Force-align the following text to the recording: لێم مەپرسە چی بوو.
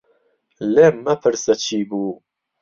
لێم 0.73 0.95
مەپرسە 1.05 1.53
چی 1.63 1.79
بوو. 1.89 2.13